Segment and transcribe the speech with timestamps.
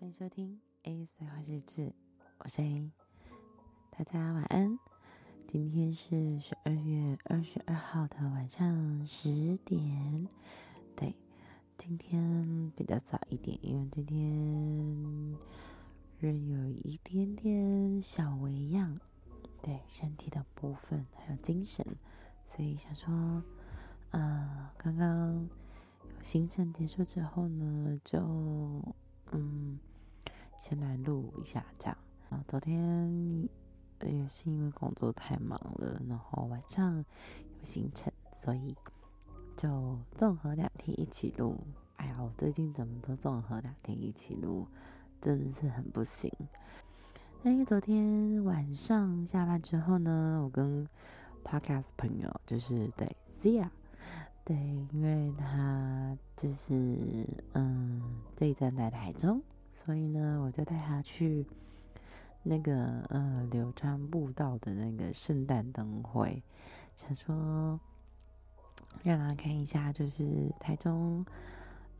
[0.00, 1.92] 欢迎收听 A 碎花日志，
[2.38, 2.90] 我是 A，
[3.90, 4.78] 大家晚安。
[5.46, 10.26] 今天是十二月二十二号的晚上十点，
[10.96, 11.14] 对，
[11.76, 15.38] 今天比较早一点，因为今天
[16.18, 18.98] 人有一点点小微恙，
[19.60, 21.86] 对身体的部分还有精神，
[22.46, 23.42] 所以想说，
[24.12, 25.46] 呃，刚刚。
[26.22, 28.18] 行程结束之后呢，就
[29.32, 29.78] 嗯，
[30.60, 31.96] 先来录一下这样
[32.28, 32.44] 啊。
[32.46, 33.48] 昨天
[34.02, 38.76] 也是因为工作太忙了，然后晚上有行程，所以
[39.56, 41.56] 就综合两天一起录。
[41.96, 44.68] 哎呀，我最近怎么都综合两天一起录，
[45.22, 46.30] 真的是很不行。
[47.42, 50.86] 因为昨天晚上下班之后呢，我跟
[51.42, 53.70] Podcast 朋友就是对 Zia。
[54.44, 54.56] 对，
[54.92, 59.40] 因为他就是嗯，这一站在台中，
[59.90, 61.44] 所以呢，我就带他去
[62.44, 66.40] 那个呃流川步道的那个圣诞灯会，
[66.94, 67.80] 想说
[69.02, 71.26] 让他看一下，就是台中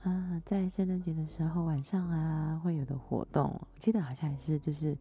[0.04, 3.50] 啊、在圣诞节的时候晚上啊会有的活动。
[3.60, 4.96] 我记得好像也是就是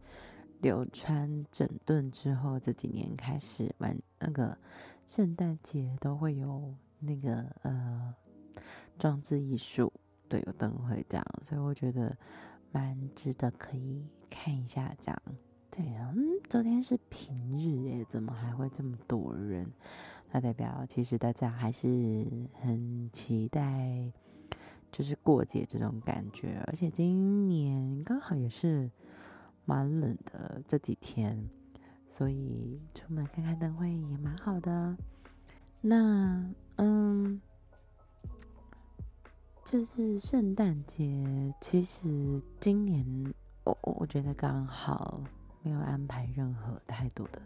[0.60, 4.58] 流川整顿之后这几年开始玩那个
[5.06, 6.74] 圣诞节都会有。
[7.02, 8.14] 那个呃，
[8.98, 9.94] 装置艺术
[10.28, 12.14] 对，有灯会这样，所以我觉得
[12.72, 15.22] 蛮值得可以看一下这样。
[15.72, 19.70] 对啊，嗯，昨天是平日诶，怎么还会这么多人？
[20.32, 22.28] 那代表其实大家还是
[22.62, 24.12] 很期待，
[24.92, 26.64] 就是过节这种感觉。
[26.68, 28.90] 而且今年刚好也是
[29.66, 31.50] 蛮冷的这几天，
[32.08, 34.96] 所以出门看看灯会也蛮好的。
[35.82, 36.54] 那。
[36.82, 37.42] 嗯，
[39.70, 43.06] 就是圣诞节，其实今年
[43.66, 45.22] 我我觉得刚好
[45.62, 47.40] 没有安排任何太多的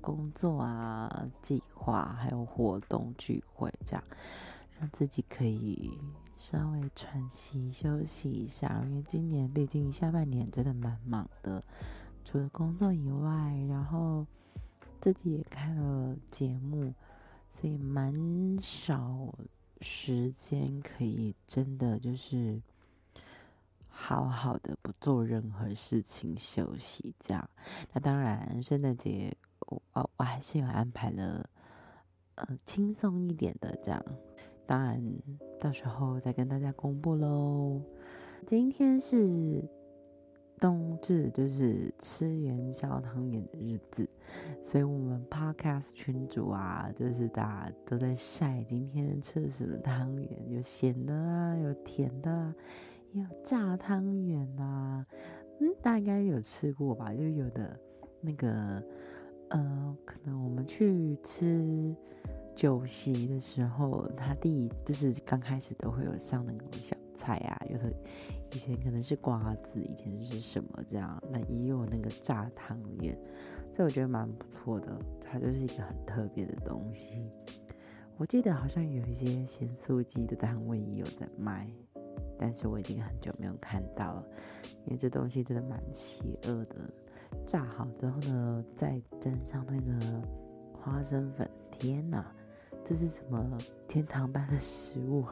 [0.00, 4.04] 工作啊、计划，还有活动聚会，这样
[4.78, 5.98] 让自己可以
[6.36, 8.80] 稍微喘息休息一下。
[8.86, 11.60] 因为今年毕竟下半年真的蛮忙的，
[12.24, 14.24] 除了工作以外，然后
[15.00, 16.94] 自己也开了节目。
[17.48, 18.14] 所以蛮
[18.60, 19.34] 少
[19.80, 22.60] 时间可以真的就是
[23.88, 27.48] 好好的不做任何事情休息这样。
[27.92, 31.48] 那当然，圣诞节我我还是有安排了
[32.36, 34.04] 呃轻松一点的这样。
[34.66, 35.00] 当然
[35.60, 37.80] 到时候再跟大家公布喽。
[38.46, 39.62] 今天是。
[40.58, 44.08] 冬至就是吃元宵汤圆的日子，
[44.62, 52.54] 所以我们 podcast 群组啊，就是大家都在晒今天吃的什么汤圆，有咸的啊，有甜的啊，
[53.12, 55.06] 也有炸汤圆啊。
[55.60, 57.12] 嗯，大家应该有吃过吧？
[57.12, 57.78] 就有的
[58.20, 58.82] 那个，
[59.50, 61.94] 呃，可能我们去吃
[62.56, 67.94] 酒席的时候，他第一就是刚开始都会有上那个小菜啊，有的。
[68.52, 71.22] 以前可能是瓜子，以前是什么这样？
[71.30, 73.16] 那也有那个炸汤圆，
[73.74, 74.98] 这我觉得蛮不错的。
[75.20, 77.30] 它就是一个很特别的东西。
[78.16, 81.70] 我记得好像有一些咸酥鸡的单位也有在卖，
[82.38, 84.24] 但是我已经很久没有看到了，
[84.86, 86.76] 因为这东西真的蛮邪恶的。
[87.44, 90.22] 炸好之后呢，再沾上那个
[90.72, 92.32] 花生粉，天哪，
[92.88, 93.58] 这是什么
[93.88, 95.24] 天堂般的食物？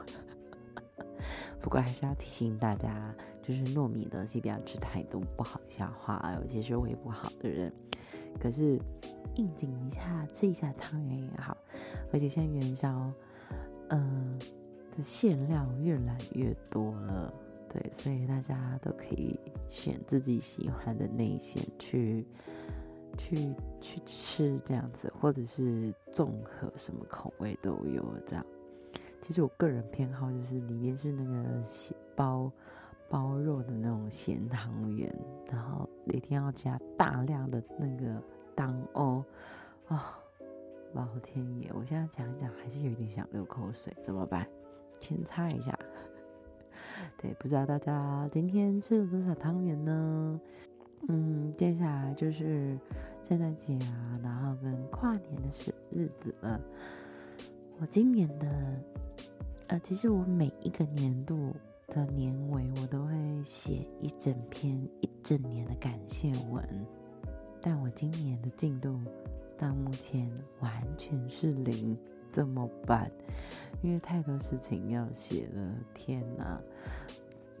[1.61, 7.71] 不过还是要提醒大家，就是糯米的东西不要吃太多，不好消化，尤其是胃不好的人。
[8.37, 8.77] 可是
[9.35, 11.55] 应景一下，吃一下汤圆也好。
[12.11, 13.09] 而且现在元宵，
[13.87, 14.37] 嗯、
[14.91, 17.33] 的馅料越来越多了，
[17.69, 19.39] 对，所以大家都可以
[19.69, 22.27] 选自己喜欢的内馅去
[23.17, 28.45] 去去吃这样子，或者是综合什么口味都有这样。
[29.21, 32.51] 其实我个人偏好就是里面是那个咸包
[33.09, 35.11] 包肉的那种咸汤圆，
[35.49, 38.21] 然后一定要加大量的那个
[38.53, 39.25] 当哦
[39.87, 39.99] 哦，
[40.93, 41.71] 老天爷！
[41.73, 44.47] 我现在讲一讲还是有点想流口水，怎么办？
[44.99, 45.77] 先擦一下。
[47.17, 50.39] 对，不知道大家今天吃了多少汤圆呢？
[51.07, 52.77] 嗯，接下来就是
[53.23, 56.59] 圣诞节啊，然后跟跨年的是日子了。
[57.79, 58.47] 我今年的。
[59.67, 61.51] 呃，其实我每一个年度
[61.87, 66.63] 的年尾，我都会写一整篇一整年的感谢文，
[67.59, 68.95] 但我今年的进度
[69.57, 71.97] 到目前完全是零，
[72.31, 73.11] 怎么办？
[73.81, 76.61] 因为太多事情要写了，天哪！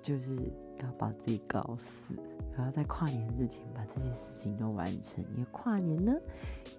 [0.05, 0.35] 就是
[0.83, 2.13] 要把自己搞死，
[2.55, 5.23] 然后在跨年之前把这些事情都完成。
[5.33, 6.13] 因为跨年呢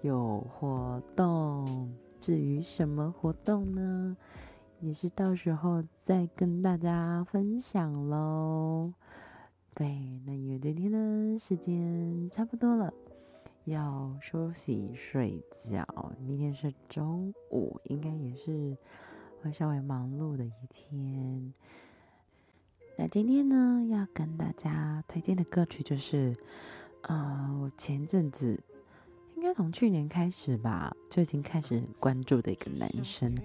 [0.01, 4.15] 有活动，至于什么活动呢，
[4.79, 8.93] 也是到时候再跟大家分享喽。
[9.75, 12.93] 对，那因为今天呢时间差不多了。
[13.65, 15.85] 要休息睡觉，
[16.25, 18.77] 明天是周五，应该也是
[19.41, 21.53] 会稍微忙碌的一天。
[22.99, 26.35] 那今天呢，要跟大家推荐的歌曲就是，
[27.01, 28.59] 啊、呃，我前阵子
[29.35, 33.37] 应该从去年开始吧，就已经开始关注的一个男生，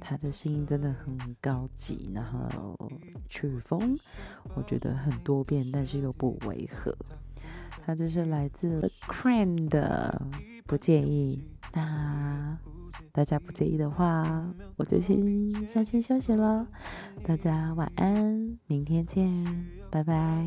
[0.00, 2.74] 他的声音真的很高级，然后
[3.28, 3.98] 曲风
[4.54, 6.96] 我觉得很多变，但是又不违和。
[7.84, 10.22] 他就是来自 The Cream 的，
[10.66, 11.44] 不介意。
[11.74, 12.58] 那
[13.16, 14.46] 大家不介意的话，
[14.76, 15.18] 我就先
[15.66, 16.68] 下线休息了。
[17.24, 20.44] 大家晚安，明天见，拜拜。